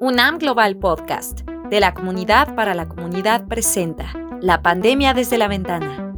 [0.00, 1.40] UNAM Global Podcast,
[1.70, 6.14] de la comunidad para la comunidad presenta La pandemia desde la ventana.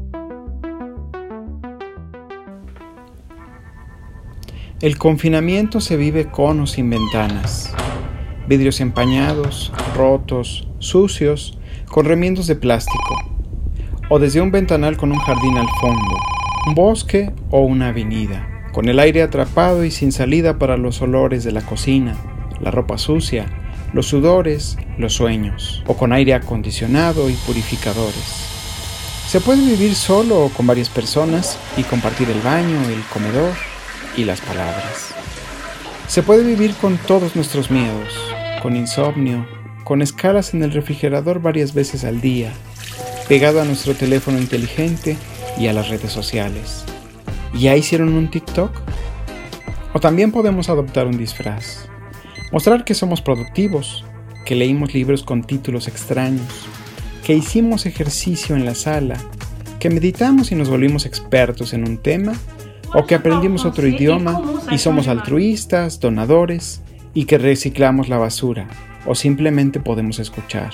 [4.83, 7.73] El confinamiento se vive con o sin ventanas.
[8.47, 13.17] Vidrios empañados, rotos, sucios, con remiendos de plástico.
[14.11, 16.17] O desde un ventanal con un jardín al fondo,
[16.67, 21.45] un bosque o una avenida, con el aire atrapado y sin salida para los olores
[21.45, 22.15] de la cocina,
[22.61, 23.47] la ropa sucia,
[23.93, 28.51] los sudores, los sueños, o con aire acondicionado y purificadores.
[29.27, 33.53] Se puede vivir solo o con varias personas y compartir el baño, el comedor
[34.17, 35.15] y las palabras.
[36.09, 38.13] Se puede vivir con todos nuestros miedos,
[38.63, 39.47] con insomnio,
[39.85, 42.53] con escalas en el refrigerador varias veces al día,
[43.29, 45.17] pegado a nuestro teléfono inteligente
[45.59, 46.85] y a las redes sociales.
[47.55, 48.73] ¿Ya hicieron un TikTok?
[49.93, 51.80] O también podemos adoptar un disfraz.
[52.53, 54.05] Mostrar que somos productivos,
[54.45, 56.67] que leímos libros con títulos extraños,
[57.25, 59.17] que hicimos ejercicio en la sala,
[59.79, 62.33] que meditamos y nos volvimos expertos en un tema,
[62.93, 66.83] o que aprendimos otro idioma y somos altruistas, donadores,
[67.15, 68.69] y que reciclamos la basura,
[69.07, 70.73] o simplemente podemos escuchar.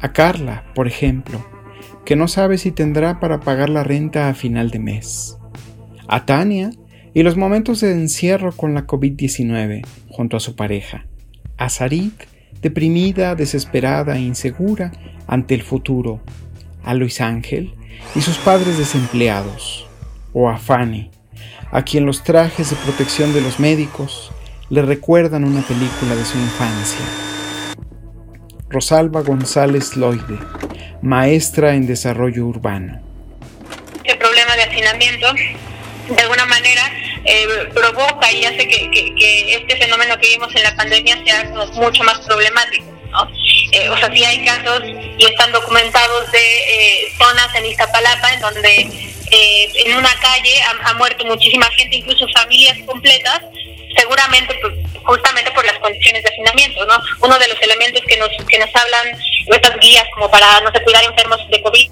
[0.00, 1.44] A Carla, por ejemplo,
[2.04, 5.38] que no sabe si tendrá para pagar la renta a final de mes.
[6.06, 6.70] A Tania,
[7.16, 11.06] y los momentos de encierro con la COVID-19 junto a su pareja.
[11.56, 12.12] A Sarit,
[12.60, 14.92] deprimida, desesperada e insegura
[15.26, 16.20] ante el futuro.
[16.84, 17.72] A Luis Ángel
[18.14, 19.86] y sus padres desempleados.
[20.34, 21.10] O a Fanny,
[21.72, 24.30] a quien los trajes de protección de los médicos
[24.68, 27.06] le recuerdan una película de su infancia.
[28.68, 30.38] Rosalba González Loide,
[31.00, 33.00] maestra en desarrollo urbano.
[34.04, 35.32] El problema de hacinamiento,
[36.14, 36.82] de alguna manera,
[37.26, 42.18] eh, provoca y hace que, este fenómeno que vimos en la pandemia sea mucho más
[42.20, 42.86] problemático.
[43.10, 43.28] ¿no?
[43.72, 48.40] Eh, o sea, sí hay casos y están documentados de eh, zonas en Iztapalapa en
[48.40, 53.42] donde en una calle ha, muerto muchísima gente, incluso familias completas,
[53.96, 54.56] seguramente
[55.02, 57.00] justamente por las condiciones de hacinamiento, ¿no?
[57.22, 60.80] Uno de los elementos que nos, que nos hablan nuestras guías como para no se
[60.82, 61.90] cuidar enfermos de COVID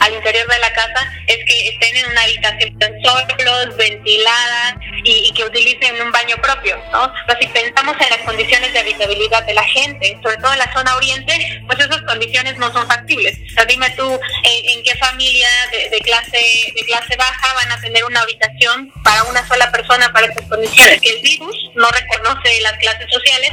[0.00, 5.44] al interior de la casa es que estén en una habitación solos, ventilada y, que
[5.44, 7.12] utilicen un baño propio, ¿no?
[7.26, 10.72] Pero si pensamos en las condiciones de habitabilidad de la gente, sobre todo en la
[10.72, 13.38] zona oriente, pues esas condiciones no son factibles.
[13.50, 15.48] O sea, dime tú en, qué familia
[15.90, 16.38] de, clase
[16.74, 21.00] de clase baja van a tener una habitación para una sola persona para esas condiciones.
[21.00, 23.50] Que el virus no reconoce las clases sociales.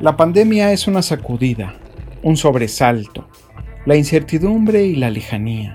[0.00, 1.74] La pandemia es una sacudida,
[2.22, 3.28] un sobresalto,
[3.86, 5.74] la incertidumbre y la lejanía.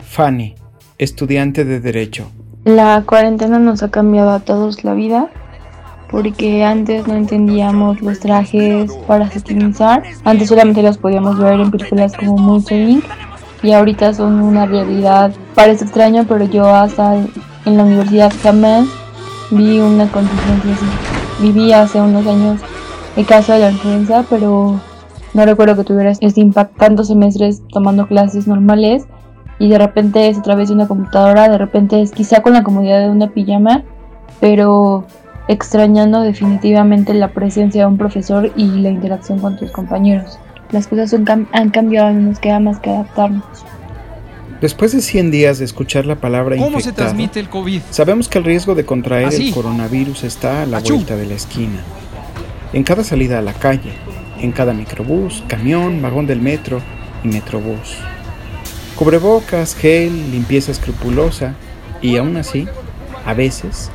[0.00, 0.54] Fanny,
[0.98, 2.30] estudiante de Derecho.
[2.64, 5.30] La cuarentena nos ha cambiado a todos la vida
[6.10, 10.02] porque antes no entendíamos los trajes para satinizar.
[10.24, 12.88] Antes solamente los podíamos ver en películas como Monster
[13.62, 15.34] y ahorita son una realidad.
[15.54, 18.86] Parece extraño, pero yo hasta en la universidad jamás
[19.50, 21.42] vi una contingencia así.
[21.42, 22.60] Viví hace unos años
[23.16, 24.80] el caso de la influenza, pero
[25.34, 29.04] no recuerdo que tuviera este impacto tantos semestres tomando clases normales
[29.58, 32.62] y de repente es a través de una computadora, de repente es quizá con la
[32.62, 33.84] comodidad de una pijama,
[34.40, 35.04] pero
[35.48, 40.38] extrañando definitivamente la presencia de un profesor y la interacción con tus compañeros.
[40.70, 41.14] Las cosas
[41.52, 43.44] han cambiado y nos queda más que adaptarnos.
[44.60, 47.82] Después de 100 días de escuchar la palabra ¿Cómo se transmite el COVID?
[47.90, 51.80] Sabemos que el riesgo de contraer el coronavirus está a la vuelta de la esquina.
[52.72, 53.92] En cada salida a la calle,
[54.44, 56.80] en cada microbús, camión, vagón del metro
[57.24, 57.96] y metrobús.
[58.96, 61.54] Cubrebocas, gel, limpieza escrupulosa
[62.00, 62.68] y aún así,
[63.24, 63.90] a veces,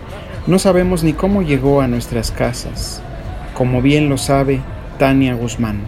[0.47, 3.01] no sabemos ni cómo llegó a nuestras casas,
[3.53, 4.59] como bien lo sabe
[4.97, 5.81] Tania Guzmán.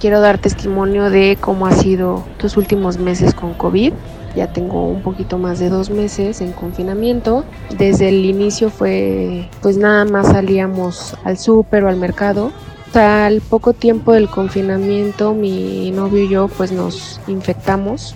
[0.00, 3.92] Quiero dar testimonio de cómo ha sido tus últimos meses con COVID.
[4.34, 7.44] Ya tengo un poquito más de dos meses en confinamiento.
[7.78, 12.50] Desde el inicio fue, pues nada más salíamos al súper o al mercado
[12.96, 18.14] al poco tiempo del confinamiento, mi novio y yo pues nos infectamos.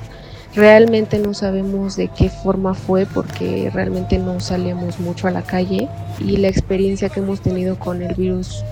[0.55, 5.89] Realmente no sabemos de qué forma fue porque realmente no salíamos mucho a la calle
[6.19, 8.65] y la experiencia que hemos tenido con el virus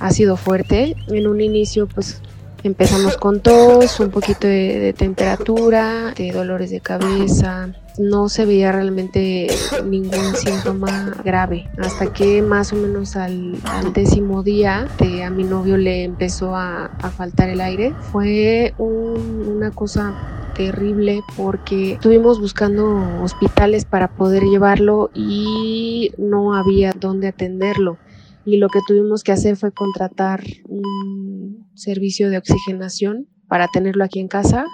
[0.00, 0.96] ha sido fuerte.
[1.08, 2.20] En un inicio pues
[2.64, 7.68] empezamos con tos, un poquito de, temperatura, de dolores de cabeza,
[7.98, 9.48] no se veía realmente
[9.84, 11.68] ningún síntoma grave.
[11.78, 13.58] Hasta que más o menos al,
[13.92, 14.88] décimo día
[15.24, 17.94] a mi novio le empezó a, faltar el aire.
[18.10, 20.14] Fue una cosa
[20.56, 27.98] terrible porque estuvimos buscando hospitales para poder llevarlo y no había dónde atenderlo.
[28.46, 34.20] y lo que tuvimos que hacer fue contratar un servicio de oxigenación para tenerlo aquí
[34.20, 34.66] en casa.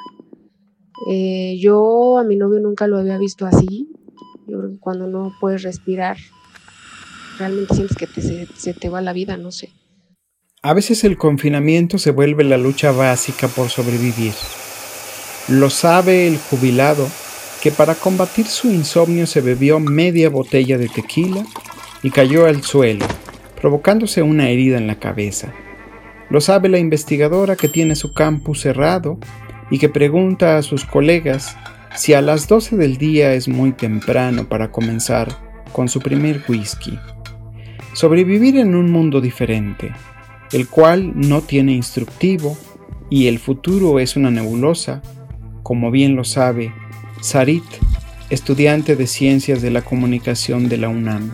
[1.10, 3.88] Eh, yo a mi novio nunca lo había visto así.
[4.80, 6.16] Cuando no puedes respirar,
[7.38, 9.70] realmente sientes que se, se te va la vida, no sé.
[10.62, 14.34] A veces el confinamiento se vuelve la lucha básica por sobrevivir.
[15.48, 17.08] Lo sabe el jubilado
[17.62, 21.44] que para combatir su insomnio se bebió media botella de tequila
[22.02, 23.06] y cayó al suelo,
[23.60, 25.52] provocándose una herida en la cabeza.
[26.30, 29.18] Lo sabe la investigadora que tiene su campus cerrado
[29.70, 31.56] y que pregunta a sus colegas
[31.96, 35.28] si a las 12 del día es muy temprano para comenzar
[35.72, 36.98] con su primer whisky.
[37.92, 39.92] Sobrevivir en un mundo diferente,
[40.52, 42.56] el cual no tiene instructivo
[43.10, 45.02] y el futuro es una nebulosa,
[45.64, 46.72] como bien lo sabe
[47.20, 47.64] Sarit,
[48.30, 51.32] estudiante de Ciencias de la Comunicación de la UNAM.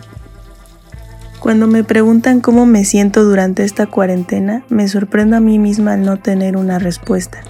[1.39, 6.01] Cuando me preguntan cómo me siento durante esta cuarentena, me sorprendo a mí misma al
[6.01, 7.43] no tener una respuesta.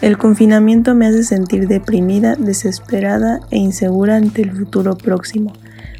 [0.00, 5.52] El confinamiento me hace sentir deprimida, desesperada e insegura ante el futuro próximo.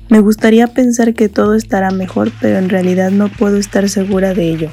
[0.09, 4.49] Me gustaría pensar que todo estará mejor, pero en realidad no puedo estar segura de
[4.49, 4.71] ello.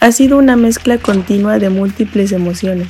[0.00, 2.88] Ha sido una mezcla continua de múltiples emociones.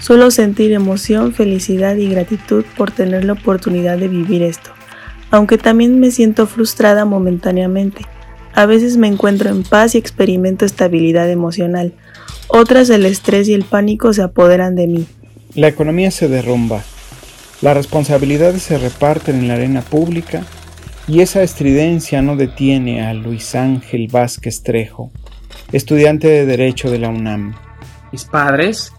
[0.00, 4.70] Suelo sentir emoción, felicidad y gratitud por tener la oportunidad de vivir esto,
[5.30, 8.02] aunque también me siento frustrada momentáneamente.
[8.54, 11.92] A veces me encuentro en paz y experimento estabilidad emocional.
[12.46, 15.06] Otras el estrés y el pánico se apoderan de mí.
[15.54, 16.82] La economía se derrumba.
[17.62, 20.44] Las responsabilidades se reparten en la arena pública
[21.08, 25.10] y esa estridencia no detiene a Luis Ángel Vázquez Trejo,
[25.72, 27.54] estudiante de Derecho de la UNAM.
[28.12, 28.92] Mis padres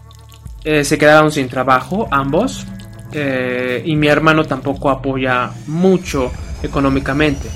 [0.64, 2.66] eh, se quedaron sin trabajo, ambos,
[3.12, 6.30] eh, y mi hermano tampoco apoya mucho
[6.62, 7.48] económicamente.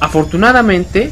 [0.00, 1.10] Afortunadamente,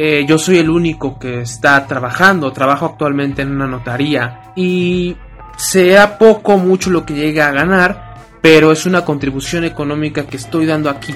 [0.00, 5.16] eh, yo soy el único que está trabajando, trabajo actualmente en una notaría y
[5.56, 10.36] sea poco o mucho lo que llegue a ganar, pero es una contribución económica que
[10.36, 11.12] estoy dando aquí.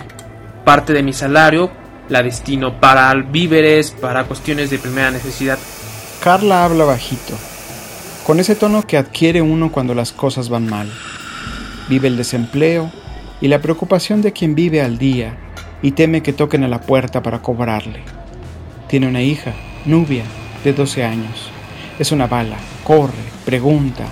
[0.64, 1.70] Parte de mi salario
[2.08, 5.61] la destino para víveres, para cuestiones de primera necesidad.
[6.20, 7.35] Carla habla bajito,
[8.26, 10.90] con ese tono que adquiere uno cuando las cosas van mal.
[11.88, 12.90] Vive el desempleo
[13.40, 15.38] y la preocupación de quien vive al día
[15.82, 18.21] y teme que toquen a la puerta para cobrarle.
[18.92, 19.54] Tiene una hija,
[19.86, 20.22] Nubia,
[20.64, 21.48] de 12 años.
[21.98, 24.04] Es una bala, corre, pregunta.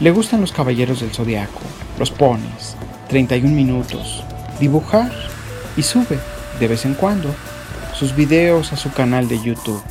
[0.00, 1.62] Le gustan los caballeros del zodiaco,
[1.98, 2.76] los ponis,
[3.08, 4.22] 31 minutos,
[4.60, 5.10] dibujar
[5.78, 6.18] y sube,
[6.60, 7.34] de vez en cuando,
[7.94, 9.82] sus videos a su canal de YouTube.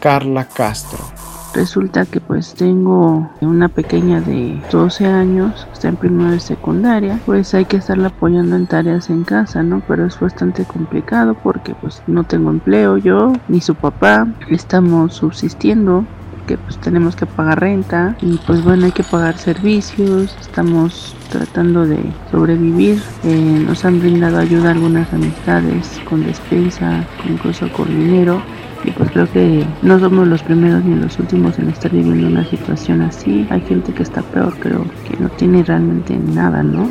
[0.00, 1.21] Carla Castro.
[1.54, 7.52] Resulta que pues tengo una pequeña de 12 años, está en primero de secundaria, pues
[7.54, 9.82] hay que estarla apoyando en tareas en casa, ¿no?
[9.86, 16.06] Pero es bastante complicado porque pues no tengo empleo yo, ni su papá, estamos subsistiendo
[16.46, 20.36] que pues tenemos que pagar renta y pues bueno hay que pagar servicios.
[20.40, 21.98] Estamos tratando de
[22.30, 23.00] sobrevivir.
[23.24, 28.42] Eh, nos han brindado ayuda algunas amistades con despensa incluso con dinero
[28.84, 32.44] y pues creo que no somos los primeros ni los últimos en estar viviendo una
[32.44, 33.46] situación así.
[33.50, 36.90] Hay gente que está peor, creo que no tiene realmente nada, ¿no?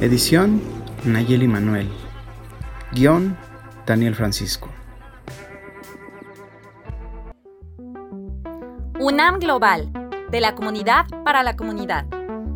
[0.00, 0.60] Edición
[1.04, 1.88] Nayeli Manuel.
[2.92, 3.36] Guión
[3.86, 4.68] Daniel Francisco.
[8.98, 9.90] UNAM Global,
[10.30, 12.06] de la comunidad para la comunidad.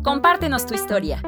[0.03, 1.21] Compártenos tu historia.